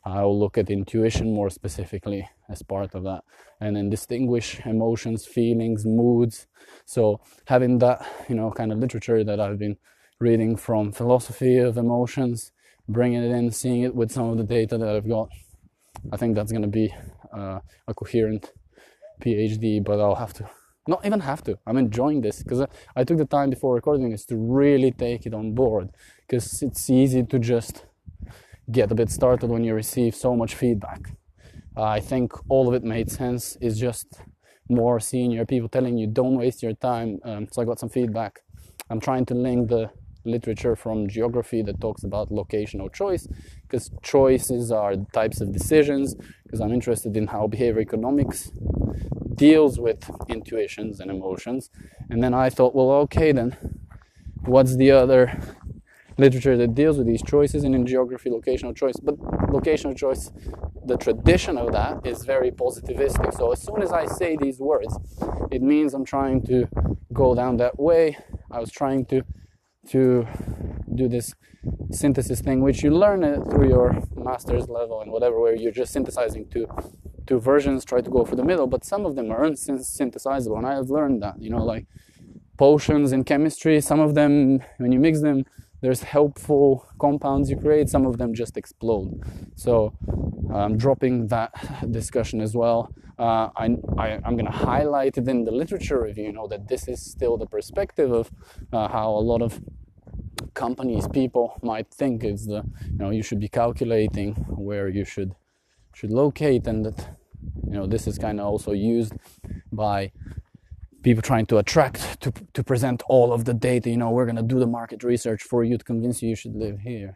I'll 0.04 0.38
look 0.38 0.56
at 0.56 0.70
intuition 0.70 1.34
more 1.34 1.50
specifically 1.50 2.28
as 2.48 2.62
part 2.62 2.94
of 2.94 3.02
that 3.04 3.22
and 3.60 3.76
then 3.76 3.90
distinguish 3.90 4.60
emotions, 4.64 5.26
feelings, 5.26 5.84
moods. 5.84 6.46
So 6.86 7.20
having 7.46 7.78
that, 7.78 8.06
you 8.28 8.34
know, 8.34 8.50
kind 8.50 8.72
of 8.72 8.78
literature 8.78 9.24
that 9.24 9.40
I've 9.40 9.58
been 9.58 9.76
reading 10.18 10.56
from 10.56 10.92
philosophy 10.92 11.58
of 11.58 11.76
emotions, 11.76 12.52
bringing 12.88 13.22
it 13.22 13.30
in, 13.30 13.50
seeing 13.50 13.82
it 13.82 13.94
with 13.94 14.12
some 14.12 14.30
of 14.30 14.38
the 14.38 14.44
data 14.44 14.78
that 14.78 14.88
I've 14.88 15.08
got 15.08 15.28
I 16.12 16.16
think 16.16 16.34
that's 16.34 16.52
going 16.52 16.62
to 16.62 16.68
be 16.68 16.92
uh, 17.36 17.60
a 17.86 17.94
coherent 17.94 18.52
PhD, 19.20 19.84
but 19.84 20.00
I'll 20.00 20.16
have 20.16 20.32
to 20.34 20.48
not 20.90 21.06
even 21.06 21.20
have 21.20 21.42
to. 21.44 21.58
I'm 21.66 21.76
enjoying 21.76 22.20
this 22.20 22.42
because 22.42 22.66
I, 22.96 23.04
took 23.04 23.18
the 23.18 23.24
time 23.24 23.50
before 23.50 23.74
recording 23.74 24.10
this 24.10 24.24
to 24.26 24.36
really 24.36 24.90
take 24.90 25.26
it 25.26 25.34
on 25.34 25.54
board 25.54 25.90
because 26.26 26.62
it's 26.62 26.90
easy 26.90 27.22
to 27.22 27.38
just 27.38 27.86
get 28.70 28.90
a 28.90 28.94
bit 28.94 29.10
started 29.10 29.50
when 29.50 29.64
you 29.64 29.74
receive 29.74 30.14
so 30.14 30.34
much 30.36 30.54
feedback. 30.54 31.12
Uh, 31.76 31.84
I 31.84 32.00
think 32.00 32.32
all 32.48 32.68
of 32.68 32.74
it 32.74 32.82
made 32.82 33.10
sense. 33.10 33.56
It's 33.60 33.78
just 33.78 34.06
more 34.68 35.00
senior 35.00 35.44
people 35.44 35.68
telling 35.68 35.98
you 35.98 36.06
don't 36.06 36.36
waste 36.36 36.62
your 36.62 36.74
time. 36.74 37.18
Um, 37.24 37.48
so 37.50 37.62
I 37.62 37.64
got 37.64 37.78
some 37.78 37.88
feedback. 37.88 38.40
I'm 38.88 39.00
trying 39.00 39.26
to 39.26 39.34
link 39.34 39.68
the 39.68 39.90
literature 40.24 40.76
from 40.76 41.08
geography 41.08 41.62
that 41.62 41.80
talks 41.80 42.04
about 42.04 42.28
locational 42.30 42.92
choice 42.92 43.26
because 43.62 43.90
choices 44.02 44.70
are 44.70 44.94
types 45.12 45.40
of 45.40 45.52
decisions 45.52 46.14
because 46.50 46.60
I'm 46.60 46.72
interested 46.72 47.16
in 47.16 47.28
how 47.28 47.46
behavior 47.46 47.80
economics 47.80 48.50
deals 49.36 49.78
with 49.78 50.10
intuitions 50.28 50.98
and 50.98 51.08
emotions. 51.08 51.70
And 52.10 52.24
then 52.24 52.34
I 52.34 52.50
thought 52.50 52.74
well 52.74 52.90
okay 53.04 53.30
then 53.30 53.56
what's 54.44 54.74
the 54.74 54.90
other 54.90 55.40
literature 56.18 56.56
that 56.56 56.74
deals 56.74 56.98
with 56.98 57.06
these 57.06 57.22
choices? 57.22 57.62
And 57.62 57.72
in 57.72 57.86
geography 57.86 58.30
locational 58.30 58.74
choice. 58.74 58.96
But 59.00 59.16
locational 59.56 59.96
choice 59.96 60.32
the 60.84 60.96
tradition 60.96 61.56
of 61.56 61.70
that 61.70 62.04
is 62.04 62.24
very 62.24 62.50
positivistic. 62.50 63.36
So 63.36 63.52
as 63.52 63.62
soon 63.62 63.80
as 63.80 63.92
I 63.92 64.06
say 64.06 64.36
these 64.36 64.58
words 64.58 64.98
it 65.52 65.62
means 65.62 65.94
I'm 65.94 66.04
trying 66.04 66.42
to 66.46 66.66
go 67.12 67.36
down 67.36 67.58
that 67.58 67.78
way. 67.78 68.18
I 68.50 68.58
was 68.58 68.72
trying 68.72 69.06
to 69.06 69.22
to 69.90 70.26
do 71.02 71.08
this 71.16 71.34
synthesis 72.02 72.40
thing, 72.46 72.58
which 72.68 72.82
you 72.84 72.90
learn 73.04 73.20
through 73.50 73.68
your 73.76 73.88
master's 74.28 74.66
level 74.78 74.96
and 75.02 75.10
whatever, 75.14 75.36
where 75.40 75.56
you're 75.62 75.78
just 75.82 75.92
synthesizing 75.92 76.44
two 76.54 76.66
two 77.30 77.38
versions, 77.52 77.84
try 77.84 78.00
to 78.00 78.10
go 78.18 78.22
for 78.30 78.36
the 78.40 78.46
middle. 78.50 78.66
But 78.74 78.82
some 78.92 79.02
of 79.08 79.12
them 79.16 79.26
are 79.34 79.42
unsynthesizable, 79.48 80.56
and 80.60 80.66
I 80.72 80.74
have 80.80 80.90
learned 80.98 81.18
that. 81.24 81.36
You 81.44 81.50
know, 81.54 81.64
like 81.74 81.84
potions 82.64 83.12
in 83.16 83.20
chemistry, 83.32 83.80
some 83.80 84.00
of 84.06 84.10
them 84.18 84.32
when 84.82 84.92
you 84.94 85.00
mix 85.06 85.20
them, 85.28 85.38
there's 85.82 86.02
helpful 86.02 86.66
compounds 87.04 87.50
you 87.50 87.56
create. 87.56 87.88
Some 87.88 88.04
of 88.10 88.18
them 88.20 88.30
just 88.34 88.56
explode. 88.56 89.08
So 89.54 89.72
I'm 90.52 90.76
dropping 90.84 91.28
that 91.28 91.50
discussion 91.90 92.40
as 92.40 92.54
well. 92.54 92.80
Uh, 93.18 93.48
I, 93.64 93.66
am 94.28 94.34
going 94.38 94.50
to 94.54 94.58
highlight 94.72 95.18
it 95.18 95.28
in 95.28 95.44
the 95.44 95.54
literature 95.62 96.00
review, 96.02 96.24
you 96.24 96.32
know, 96.32 96.48
that 96.48 96.68
this 96.68 96.88
is 96.88 96.98
still 97.14 97.36
the 97.36 97.46
perspective 97.46 98.10
of 98.20 98.30
uh, 98.72 98.88
how 98.88 99.10
a 99.10 99.24
lot 99.32 99.42
of 99.42 99.60
companies, 100.66 101.08
people 101.08 101.46
might 101.62 101.88
think 102.00 102.22
it's 102.30 102.46
the, 102.52 102.62
you 102.92 102.98
know, 103.02 103.10
you 103.18 103.22
should 103.22 103.40
be 103.40 103.48
calculating 103.62 104.34
where 104.68 104.86
you 104.88 105.04
should 105.04 105.32
should 105.98 106.12
locate, 106.22 106.64
and 106.70 106.84
that, 106.86 106.98
you 107.70 107.76
know, 107.76 107.86
this 107.94 108.06
is 108.10 108.16
kind 108.26 108.38
of 108.40 108.46
also 108.52 108.72
used 108.72 109.12
by 109.72 110.12
people 111.02 111.22
trying 111.22 111.46
to 111.46 111.56
attract 111.62 111.98
to 112.22 112.30
to 112.56 112.62
present 112.62 112.98
all 113.14 113.32
of 113.36 113.40
the 113.48 113.54
data. 113.54 113.88
You 113.90 114.00
know, 114.02 114.10
we're 114.16 114.28
going 114.32 114.42
to 114.44 114.54
do 114.54 114.58
the 114.64 114.72
market 114.78 115.00
research 115.12 115.42
for 115.50 115.60
you 115.68 115.78
to 115.78 115.84
convince 115.92 116.16
you 116.22 116.28
you 116.30 116.36
should 116.42 116.56
live 116.64 116.78
here. 116.90 117.12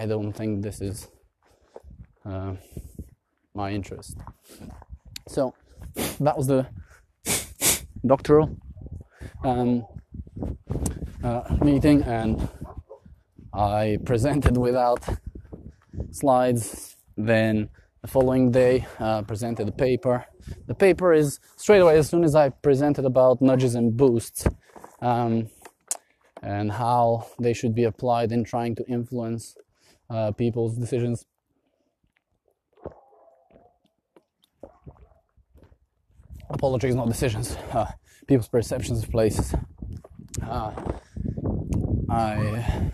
I 0.00 0.06
don't 0.06 0.32
think 0.32 0.62
this 0.62 0.80
is 0.80 0.96
uh, 2.30 2.52
my 3.54 3.68
interest. 3.78 4.16
So 5.28 5.54
that 6.20 6.36
was 6.38 6.46
the 6.46 6.66
doctoral 8.06 8.48
um, 9.44 9.84
uh, 11.24 11.42
meeting, 11.62 12.02
and 12.02 12.48
I 13.52 13.98
presented 14.04 14.56
without 14.56 15.02
slides. 16.12 16.96
Then 17.16 17.70
the 18.02 18.08
following 18.08 18.50
day, 18.50 18.86
uh, 19.00 19.22
presented 19.22 19.68
a 19.68 19.72
paper. 19.72 20.26
The 20.66 20.74
paper 20.74 21.12
is 21.12 21.40
straight 21.56 21.80
away 21.80 21.96
as 21.96 22.08
soon 22.08 22.22
as 22.22 22.34
I 22.34 22.50
presented 22.50 23.04
about 23.04 23.40
nudges 23.40 23.74
and 23.74 23.96
boosts. 23.96 24.46
Um, 25.00 25.48
and 26.42 26.70
how 26.70 27.26
they 27.40 27.54
should 27.54 27.74
be 27.74 27.84
applied 27.84 28.30
in 28.30 28.44
trying 28.44 28.74
to 28.76 28.86
influence 28.86 29.56
uh, 30.10 30.30
people's 30.32 30.76
decisions 30.76 31.24
apologies, 36.50 36.94
not 36.94 37.08
decisions, 37.08 37.56
uh, 37.72 37.86
people's 38.26 38.48
perceptions 38.48 39.02
of 39.02 39.10
places. 39.10 39.54
Uh, 40.42 40.72
I 42.10 42.90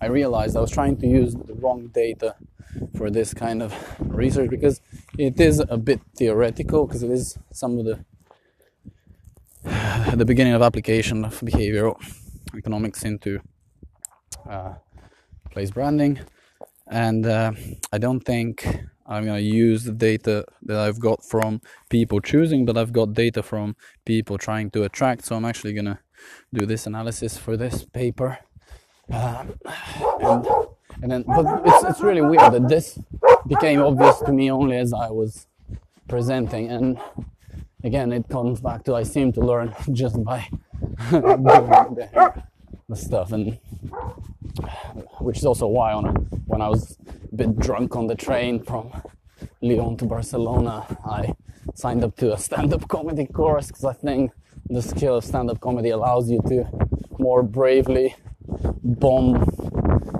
I 0.00 0.06
realized 0.06 0.56
I 0.56 0.60
was 0.60 0.70
trying 0.70 0.96
to 0.98 1.06
use 1.06 1.34
the 1.34 1.54
wrong 1.54 1.88
data 1.88 2.36
for 2.96 3.10
this 3.10 3.34
kind 3.34 3.62
of 3.62 3.74
research 4.00 4.50
because 4.50 4.80
it 5.18 5.40
is 5.40 5.60
a 5.68 5.76
bit 5.76 6.00
theoretical 6.16 6.86
because 6.86 7.02
it 7.02 7.10
is 7.10 7.38
some 7.52 7.78
of 7.78 7.84
the 7.84 8.04
the 10.16 10.24
beginning 10.24 10.54
of 10.54 10.62
application 10.62 11.24
of 11.24 11.40
behavioral 11.40 11.96
economics 12.56 13.02
into 13.04 13.40
uh, 14.48 14.74
place 15.50 15.70
branding, 15.70 16.20
and 16.86 17.26
uh, 17.26 17.52
I 17.92 17.98
don't 17.98 18.20
think 18.20 18.66
I'm 19.06 19.24
to 19.26 19.40
use 19.40 19.84
the 19.84 19.92
data 19.92 20.44
that 20.62 20.78
I've 20.78 21.00
got 21.00 21.24
from 21.24 21.60
people 21.88 22.20
choosing, 22.20 22.64
but 22.64 22.76
I've 22.76 22.92
got 22.92 23.14
data 23.14 23.42
from 23.42 23.74
people 24.04 24.38
trying 24.38 24.70
to 24.72 24.84
attract. 24.84 25.24
So 25.24 25.36
I'm 25.36 25.44
actually 25.44 25.72
to 25.86 25.98
do 26.52 26.66
this 26.66 26.86
analysis 26.86 27.36
for 27.36 27.56
this 27.56 27.84
paper. 27.84 28.38
Uh, 29.10 29.44
and, 30.20 30.46
and 31.02 31.12
then, 31.12 31.22
but 31.22 31.62
it's, 31.64 31.84
it's 31.84 32.00
really 32.00 32.20
weird 32.20 32.52
that 32.52 32.68
this 32.68 32.98
became 33.46 33.80
obvious 33.80 34.18
to 34.20 34.32
me 34.32 34.50
only 34.50 34.76
as 34.76 34.92
I 34.92 35.10
was 35.10 35.46
presenting. 36.08 36.70
And 36.70 36.98
again, 37.84 38.12
it 38.12 38.28
comes 38.28 38.60
back 38.60 38.84
to 38.84 38.94
I 38.94 39.02
seem 39.02 39.32
to 39.32 39.40
learn 39.40 39.74
just 39.92 40.22
by 40.24 40.48
doing 41.10 41.22
the, 41.22 42.42
the 42.88 42.96
stuff. 42.96 43.32
And 43.32 43.58
which 45.20 45.38
is 45.38 45.44
also 45.44 45.66
why 45.66 45.92
on 45.92 46.06
when 46.46 46.60
I 46.60 46.68
was 46.68 46.98
a 47.32 47.36
bit 47.36 47.58
drunk 47.58 47.96
on 47.96 48.06
the 48.06 48.14
train 48.14 48.62
from 48.62 48.90
Lyon 49.60 49.96
to 49.98 50.04
Barcelona, 50.04 50.86
I 51.04 51.34
signed 51.74 52.04
up 52.04 52.16
to 52.16 52.32
a 52.32 52.38
stand-up 52.46 52.88
comedy 52.88 53.26
course 53.26 53.68
because 53.68 53.84
I 53.84 53.92
think 53.92 54.32
the 54.70 54.82
skill 54.82 55.16
of 55.16 55.24
stand-up 55.24 55.60
comedy 55.60 55.90
allows 55.90 56.30
you 56.30 56.40
to 56.48 56.64
more 57.18 57.42
bravely 57.42 58.14
bomb 58.84 59.36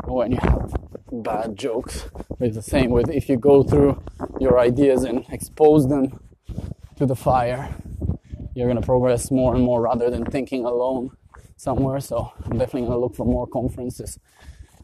when 0.07 0.33
you 0.33 0.39
have 0.41 0.73
bad 1.13 1.57
jokes. 1.57 2.09
It's 2.41 2.57
the 2.57 2.63
same 2.63 2.91
with 2.91 3.11
if 3.11 3.29
you 3.29 3.37
go 3.37 3.63
through 3.63 4.03
your 4.41 4.59
ideas 4.59 5.05
and 5.05 5.25
expose 5.31 5.89
them 5.89 6.19
to 6.97 7.07
the 7.07 7.17
fire, 7.17 7.75
you're 8.55 8.69
gonna 8.69 8.81
progress 8.81 9.31
more 9.31 9.55
and 9.55 9.63
more 9.63 9.83
rather 9.83 10.11
than 10.11 10.25
thinking 10.25 10.65
alone 10.65 11.11
somewhere. 11.57 12.01
So 12.01 12.33
I'm 12.45 12.59
definitely 12.59 12.89
gonna 12.89 12.99
look 12.99 13.15
for 13.15 13.27
more 13.27 13.47
conferences 13.47 14.19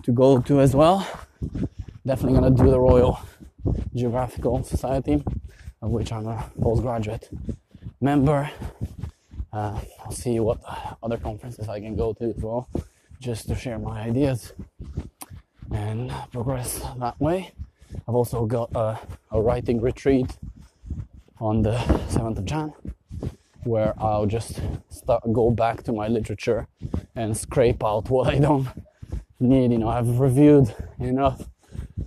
to 0.03 0.13
go 0.13 0.41
to 0.41 0.61
as 0.61 0.75
well. 0.75 1.07
Definitely 2.07 2.39
gonna 2.39 2.55
do 2.55 2.71
the 2.71 2.81
Royal 2.81 3.19
Geographical 3.95 4.63
Society, 4.63 5.25
of 5.81 5.91
which 5.91 6.13
I'm 6.13 6.27
a 6.27 6.51
postgraduate 6.61 7.31
member. 8.01 8.51
Uh, 9.55 9.79
I'll 10.05 10.11
see 10.11 10.41
what 10.41 10.59
other 11.01 11.17
conferences 11.17 11.69
I 11.69 11.79
can 11.79 11.95
go 11.95 12.13
to 12.15 12.25
as 12.25 12.43
well, 12.43 12.69
just 13.21 13.47
to 13.47 13.55
share 13.55 13.79
my 13.79 14.01
ideas 14.01 14.53
and 15.71 16.13
progress 16.33 16.83
that 16.99 17.21
way. 17.21 17.53
I've 18.09 18.17
also 18.17 18.47
got 18.47 18.75
a, 18.75 18.99
a 19.31 19.41
writing 19.41 19.81
retreat 19.81 20.37
on 21.39 21.63
the 21.63 21.77
7th 22.11 22.39
of 22.39 22.45
Jan 22.45 22.73
where 23.63 23.95
I'll 23.97 24.27
just 24.27 24.61
start 24.89 25.23
go 25.33 25.53
back 25.53 25.85
to 25.85 25.93
my 25.93 26.09
literature 26.09 26.67
and 27.15 27.37
scrape 27.37 27.85
out 27.85 28.11
what 28.11 28.35
I 28.35 28.41
don't 28.41 28.67
need. 29.39 29.71
You 29.71 29.79
know, 29.79 29.89
I've 29.89 30.19
reviewed 30.19 30.75
enough 30.99 31.49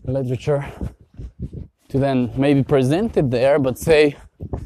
literature 0.04 0.66
to 1.88 1.98
then 1.98 2.30
maybe 2.36 2.62
present 2.62 3.16
it 3.16 3.32
there, 3.32 3.58
but 3.58 3.77
say 3.77 4.18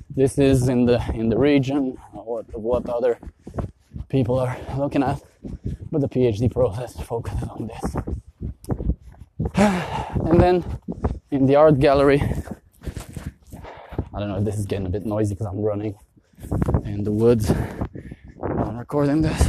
this 0.09 0.39
is 0.39 0.67
in 0.67 0.85
the 0.85 0.99
in 1.13 1.29
the 1.29 1.37
region 1.37 1.97
what 2.49 2.85
what 2.85 2.89
other 2.89 3.19
people 4.09 4.39
are 4.39 4.57
looking 4.77 5.03
at. 5.03 5.21
But 5.91 6.01
the 6.01 6.09
PhD 6.09 6.51
process 6.51 6.99
focuses 7.01 7.43
on 7.49 7.67
this. 7.67 7.95
And 10.23 10.39
then 10.39 10.63
in 11.31 11.45
the 11.45 11.55
art 11.55 11.79
gallery, 11.79 12.21
I 14.13 14.19
don't 14.19 14.29
know 14.29 14.37
if 14.37 14.45
this 14.45 14.57
is 14.57 14.65
getting 14.65 14.85
a 14.85 14.89
bit 14.89 15.05
noisy 15.05 15.33
because 15.33 15.47
I'm 15.47 15.59
running 15.61 15.95
in 16.85 17.03
the 17.03 17.11
woods. 17.11 17.51
I'm 18.41 18.77
recording 18.77 19.21
this. 19.21 19.41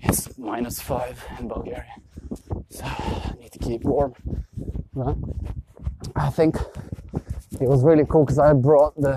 It's 0.00 0.38
minus 0.38 0.80
five 0.80 1.22
in 1.38 1.48
Bulgaria, 1.48 1.94
so 2.70 2.84
I 2.84 3.34
need 3.40 3.52
to 3.52 3.58
keep 3.58 3.82
warm. 3.84 4.14
But 4.94 5.16
I 6.16 6.30
think 6.30 6.56
it 7.60 7.68
was 7.68 7.82
really 7.82 8.04
cool 8.08 8.24
because 8.24 8.38
I 8.38 8.52
brought 8.52 8.94
the 8.96 9.16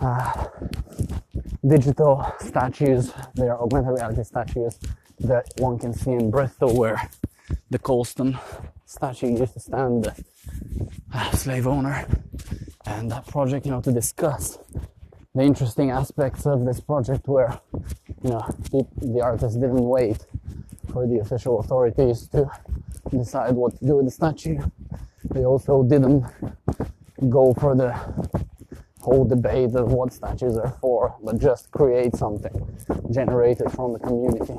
uh, 0.00 0.44
digital 1.66 2.24
statues, 2.40 3.12
they 3.34 3.48
are 3.48 3.60
augmented 3.60 3.94
reality 3.94 4.22
statues 4.22 4.78
that 5.20 5.46
one 5.58 5.78
can 5.78 5.92
see 5.92 6.12
in 6.12 6.30
Bristol, 6.30 6.76
where 6.76 7.10
the 7.70 7.78
Colston 7.78 8.38
statue 8.86 9.36
used 9.36 9.54
to 9.54 9.60
stand 9.60 10.04
the 10.04 10.24
uh, 11.12 11.30
slave 11.32 11.66
owner 11.66 12.06
and 12.86 13.10
that 13.10 13.26
project, 13.26 13.66
you 13.66 13.72
know, 13.72 13.80
to 13.80 13.92
discuss 13.92 14.58
the 15.34 15.42
interesting 15.42 15.90
aspects 15.90 16.46
of 16.46 16.64
this 16.64 16.80
project 16.80 17.28
where, 17.28 17.60
you 18.22 18.30
know, 18.30 18.44
the, 18.70 18.86
the 19.02 19.20
artist 19.20 19.60
didn't 19.60 19.82
wait 19.82 20.24
for 20.92 21.06
the 21.06 21.18
official 21.18 21.60
authorities 21.60 22.28
to 22.28 22.50
decide 23.10 23.54
what 23.54 23.78
to 23.78 23.84
do 23.84 23.96
with 23.96 24.06
the 24.06 24.10
statue. 24.10 24.58
They 25.30 25.44
also 25.44 25.82
didn't 25.82 26.24
go 27.28 27.52
for 27.54 27.74
the 27.74 27.92
whole 29.08 29.24
debate 29.24 29.74
of 29.74 29.92
what 29.92 30.12
statues 30.12 30.56
are 30.56 30.74
for, 30.80 31.14
but 31.22 31.38
just 31.38 31.70
create 31.70 32.14
something 32.14 32.54
generated 33.10 33.70
from 33.72 33.92
the 33.92 33.98
community. 33.98 34.58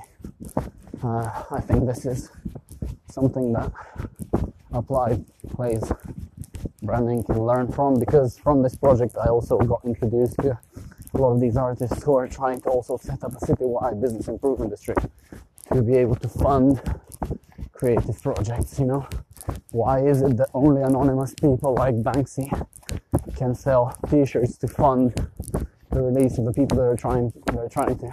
Uh, 1.03 1.43
I 1.51 1.61
think 1.61 1.85
this 1.85 2.05
is 2.05 2.29
something 3.09 3.53
that 3.53 3.71
applied 4.71 5.23
place 5.55 5.91
branding 6.81 7.23
can 7.23 7.39
learn 7.39 7.71
from 7.71 7.99
because 7.99 8.37
from 8.37 8.63
this 8.63 8.75
project 8.75 9.15
I 9.17 9.27
also 9.27 9.57
got 9.57 9.81
introduced 9.85 10.37
to 10.37 10.57
a 11.13 11.17
lot 11.17 11.31
of 11.33 11.41
these 11.41 11.57
artists 11.57 12.03
who 12.03 12.15
are 12.15 12.27
trying 12.27 12.61
to 12.61 12.69
also 12.69 12.97
set 12.97 13.23
up 13.23 13.33
a 13.33 13.45
citywide 13.45 14.01
business 14.01 14.27
improvement 14.27 14.71
district 14.71 15.05
to 15.73 15.81
be 15.81 15.95
able 15.95 16.15
to 16.15 16.27
fund 16.27 16.81
creative 17.73 18.21
projects, 18.21 18.79
you 18.79 18.85
know. 18.85 19.07
Why 19.71 20.05
is 20.05 20.21
it 20.21 20.37
that 20.37 20.49
only 20.53 20.81
anonymous 20.81 21.33
people 21.33 21.73
like 21.73 21.95
Banksy 21.95 22.47
can 23.39 23.55
sell 23.55 23.97
t-shirts 24.09 24.57
to 24.57 24.67
fund 24.67 25.15
the 25.91 26.01
release 26.01 26.37
of 26.37 26.43
the 26.43 26.51
people 26.51 26.77
that 26.77 26.83
are 26.83 26.97
trying 26.97 27.31
that 27.45 27.57
are 27.57 27.69
trying 27.69 27.97
to 27.97 28.11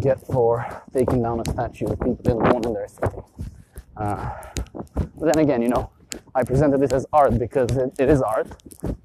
get 0.00 0.18
for 0.26 0.66
taking 0.92 1.22
down 1.22 1.40
a 1.40 1.48
statue 1.52 1.86
that 1.86 2.00
people 2.00 2.38
want 2.38 2.66
in 2.66 2.74
their 2.74 2.88
city? 2.88 3.22
Uh, 3.96 4.30
but 5.16 5.32
then 5.32 5.38
again, 5.38 5.62
you 5.62 5.68
know, 5.68 5.90
I 6.34 6.42
presented 6.42 6.80
this 6.80 6.92
as 6.92 7.06
art 7.12 7.38
because 7.38 7.70
it, 7.76 7.94
it 8.00 8.08
is 8.08 8.20
art. 8.20 8.48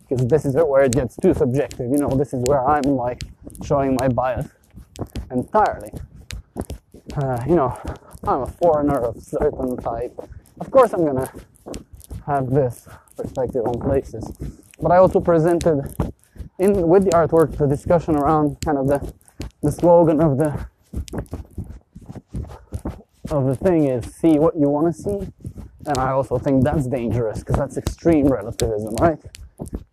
Because 0.09 0.27
this 0.27 0.43
is 0.43 0.55
where 0.55 0.83
it 0.83 0.91
gets 0.91 1.15
too 1.15 1.33
subjective. 1.33 1.89
You 1.91 1.97
know, 1.97 2.09
this 2.09 2.33
is 2.33 2.41
where 2.47 2.67
I'm 2.67 2.83
like 3.05 3.21
showing 3.63 3.95
my 3.99 4.07
bias 4.07 4.47
entirely. 5.29 5.91
Uh, 7.15 7.39
you 7.47 7.55
know, 7.55 7.79
I'm 8.23 8.41
a 8.41 8.47
foreigner 8.47 8.97
of 8.97 9.21
certain 9.21 9.77
type. 9.77 10.13
Of 10.59 10.71
course, 10.71 10.93
I'm 10.93 11.05
gonna 11.05 11.31
have 12.25 12.49
this 12.49 12.87
perspective 13.21 13.65
on 13.65 13.79
places, 13.79 14.31
but 14.81 14.91
I 14.91 14.97
also 14.97 15.19
presented 15.19 15.95
in 16.59 16.87
with 16.87 17.03
the 17.05 17.11
artwork 17.11 17.57
the 17.57 17.67
discussion 17.67 18.15
around 18.15 18.57
kind 18.61 18.77
of 18.77 18.87
the 18.87 19.13
the 19.61 19.71
slogan 19.71 20.21
of 20.21 20.37
the 20.37 20.67
of 23.29 23.45
the 23.45 23.55
thing 23.55 23.85
is 23.85 24.13
see 24.15 24.37
what 24.39 24.55
you 24.55 24.67
want 24.69 24.93
to 24.93 25.01
see 25.01 25.31
and 25.85 25.97
I 25.97 26.11
also 26.11 26.37
think 26.37 26.63
that's 26.63 26.87
dangerous 26.87 27.39
because 27.39 27.55
that's 27.55 27.77
extreme 27.77 28.27
relativism, 28.27 28.95
right? 28.95 29.19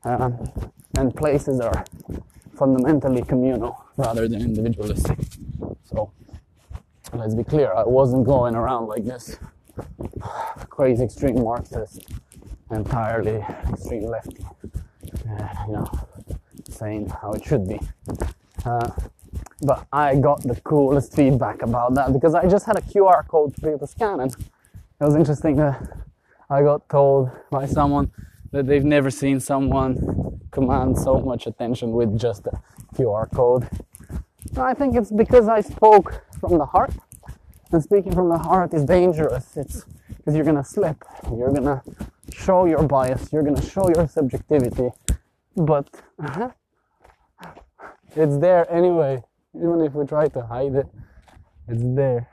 Um, 0.04 0.50
and 0.96 1.14
places 1.14 1.60
are 1.60 1.84
fundamentally 2.56 3.22
communal 3.22 3.84
rather 3.96 4.28
than 4.28 4.42
individualistic. 4.42 5.18
So 5.84 6.12
let's 7.12 7.34
be 7.34 7.44
clear, 7.44 7.72
I 7.72 7.84
wasn't 7.84 8.26
going 8.26 8.54
around 8.54 8.88
like 8.88 9.04
this 9.04 9.38
crazy 10.70 11.04
extreme 11.04 11.42
Marxist, 11.42 12.04
entirely 12.70 13.44
extreme 13.70 14.04
lefty, 14.04 14.44
uh, 15.28 15.48
you 15.66 15.72
know, 15.72 15.90
saying 16.68 17.08
how 17.08 17.32
it 17.32 17.44
should 17.44 17.68
be. 17.68 17.80
Uh, 18.64 18.90
but 19.62 19.86
I 19.92 20.16
got 20.16 20.42
the 20.42 20.60
coolest 20.62 21.14
feedback 21.14 21.62
about 21.62 21.94
that 21.94 22.12
because 22.12 22.34
I 22.34 22.48
just 22.48 22.66
had 22.66 22.76
a 22.76 22.82
QR 22.82 23.26
code 23.26 23.54
for 23.56 23.70
you 23.70 23.78
to 23.78 23.86
scan 23.86 24.20
and 24.20 24.32
it 25.00 25.04
was 25.04 25.14
interesting 25.14 25.56
that 25.56 25.80
I 26.50 26.62
got 26.62 26.88
told 26.88 27.30
by 27.50 27.66
someone 27.66 28.10
that 28.52 28.66
they've 28.66 28.84
never 28.84 29.10
seen 29.10 29.38
someone 29.38 30.40
command 30.50 30.98
so 30.98 31.20
much 31.20 31.46
attention 31.46 31.92
with 31.92 32.18
just 32.18 32.46
a 32.46 32.60
QR 32.94 33.30
code. 33.32 33.68
I 34.56 34.74
think 34.74 34.96
it's 34.96 35.10
because 35.10 35.46
I 35.48 35.60
spoke 35.60 36.24
from 36.40 36.58
the 36.58 36.64
heart, 36.64 36.92
and 37.70 37.82
speaking 37.82 38.12
from 38.12 38.28
the 38.28 38.38
heart 38.38 38.72
is 38.72 38.84
dangerous. 38.84 39.56
It's 39.56 39.84
because 40.16 40.34
you're 40.34 40.44
gonna 40.44 40.64
slip, 40.64 41.04
you're 41.36 41.52
gonna 41.52 41.82
show 42.38 42.66
your 42.66 42.82
bias, 42.82 43.32
you're 43.32 43.42
gonna 43.42 43.62
show 43.62 43.88
your 43.94 44.06
subjectivity, 44.06 44.90
but 45.56 45.88
it's 48.16 48.38
there 48.38 48.70
anyway. 48.72 49.22
Even 49.54 49.80
if 49.80 49.92
we 49.94 50.06
try 50.06 50.28
to 50.28 50.42
hide 50.42 50.74
it, 50.74 50.86
it's 51.66 51.82
there. 51.84 52.28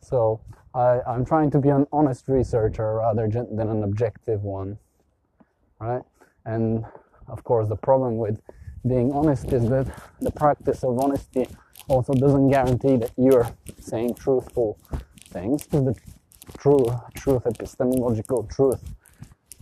So 0.00 0.40
I, 0.74 1.00
I'm 1.06 1.24
trying 1.24 1.50
to 1.52 1.58
be 1.58 1.70
an 1.70 1.86
honest 1.92 2.28
researcher 2.28 2.94
rather 2.94 3.28
than 3.28 3.68
an 3.68 3.82
objective 3.82 4.42
one, 4.42 4.78
right? 5.80 6.02
And 6.44 6.84
of 7.26 7.42
course, 7.44 7.68
the 7.68 7.76
problem 7.76 8.16
with 8.16 8.40
being 8.86 9.12
honest 9.12 9.52
is 9.52 9.68
that 9.68 9.86
the 10.20 10.30
practice 10.30 10.84
of 10.84 10.98
honesty 10.98 11.48
also 11.88 12.12
doesn't 12.14 12.48
guarantee 12.48 12.96
that 12.96 13.12
you're 13.16 13.50
saying 13.80 14.14
truthful 14.14 14.78
things. 15.28 15.66
The 15.66 15.94
true 16.58 16.84
truth, 17.14 17.46
epistemological 17.46 18.44
truth, 18.44 18.82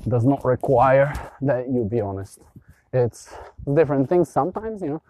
does 0.09 0.25
not 0.25 0.45
require 0.45 1.13
that 1.43 1.69
you 1.69 1.85
be 1.85 2.01
honest. 2.01 2.39
It's 2.93 3.33
different 3.75 4.09
things 4.09 4.29
sometimes, 4.29 4.83
you 4.83 4.89
know. 4.89 5.03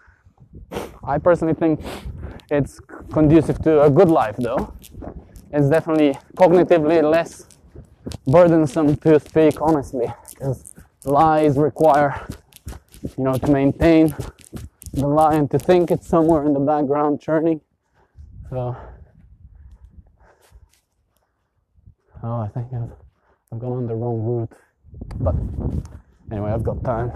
I 1.05 1.19
personally 1.19 1.55
think 1.55 1.81
it's 2.51 2.81
conducive 3.13 3.59
to 3.63 3.83
a 3.83 3.91
good 3.91 4.09
life, 4.09 4.37
though 4.39 4.73
it's 5.53 5.69
definitely 5.69 6.19
cognitively 6.37 7.03
less 7.03 7.47
burdensome 8.27 8.97
to 8.97 9.19
speak 9.21 9.61
honestly 9.61 10.07
because 10.31 10.75
lies 11.05 11.57
require 11.57 12.27
you 13.17 13.25
know 13.25 13.35
to 13.35 13.51
maintain 13.51 14.15
the 14.93 15.07
lie 15.07 15.35
and 15.35 15.51
to 15.51 15.59
think 15.59 15.91
it's 15.91 16.07
somewhere 16.07 16.45
in 16.45 16.53
the 16.53 16.61
background 16.61 17.21
churning 17.21 17.61
so 18.51 18.77
oh 22.23 22.41
i 22.41 22.49
think 22.49 22.67
i've, 22.75 22.91
I've 23.53 23.59
gone 23.59 23.73
on 23.73 23.87
the 23.87 23.95
wrong 23.95 24.23
route 24.23 24.53
but 25.21 25.35
anyway 26.31 26.51
i've 26.51 26.65
got 26.65 26.83
time 26.85 27.13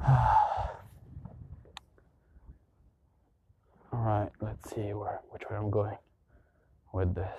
all 3.92 4.00
right 4.00 4.30
let's 4.40 4.74
see 4.74 4.92
where 4.92 5.20
which 5.30 5.42
way 5.50 5.56
i'm 5.56 5.70
going 5.70 5.96
with 6.92 7.14
this. 7.14 7.38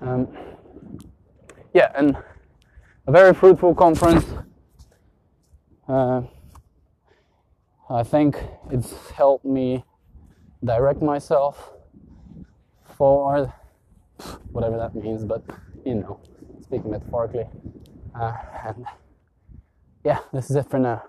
Um, 0.00 0.28
yeah, 1.72 1.92
and 1.94 2.16
a 3.06 3.12
very 3.12 3.32
fruitful 3.32 3.74
conference. 3.74 4.24
Uh, 5.88 6.22
I 7.88 8.02
think 8.02 8.36
it's 8.70 9.10
helped 9.10 9.44
me 9.44 9.84
direct 10.64 11.02
myself 11.02 11.72
for 13.02 13.52
whatever 14.52 14.76
that 14.76 14.94
means, 14.94 15.24
but 15.24 15.42
you 15.84 15.96
know, 15.96 16.20
speaking 16.60 16.88
metaphorically. 16.88 17.46
Uh, 18.14 18.32
and 18.64 18.86
yeah, 20.04 20.20
this 20.32 20.50
is 20.50 20.54
it 20.54 20.70
for 20.70 20.78
now. 20.78 21.02